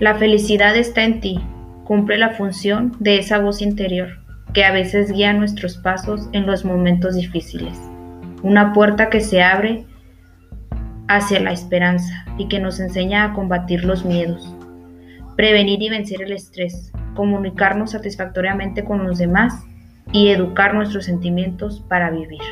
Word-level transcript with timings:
La 0.00 0.16
felicidad 0.16 0.76
está 0.76 1.04
en 1.04 1.20
ti, 1.20 1.40
cumple 1.84 2.18
la 2.18 2.30
función 2.30 2.96
de 2.98 3.18
esa 3.18 3.38
voz 3.38 3.62
interior 3.62 4.18
que 4.52 4.64
a 4.64 4.72
veces 4.72 5.12
guía 5.12 5.32
nuestros 5.32 5.76
pasos 5.76 6.28
en 6.32 6.46
los 6.46 6.64
momentos 6.64 7.14
difíciles. 7.14 7.78
Una 8.42 8.72
puerta 8.72 9.08
que 9.08 9.20
se 9.20 9.42
abre 9.42 9.84
hacia 11.06 11.40
la 11.40 11.52
esperanza 11.52 12.24
y 12.38 12.48
que 12.48 12.58
nos 12.58 12.80
enseña 12.80 13.24
a 13.24 13.32
combatir 13.34 13.84
los 13.84 14.04
miedos, 14.04 14.54
prevenir 15.36 15.80
y 15.80 15.90
vencer 15.90 16.22
el 16.22 16.32
estrés, 16.32 16.92
comunicarnos 17.14 17.92
satisfactoriamente 17.92 18.84
con 18.84 19.04
los 19.04 19.18
demás 19.18 19.64
y 20.12 20.28
educar 20.28 20.74
nuestros 20.74 21.04
sentimientos 21.04 21.84
para 21.88 22.10
vivir. 22.10 22.42